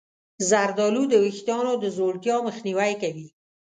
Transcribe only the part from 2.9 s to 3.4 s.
کوي.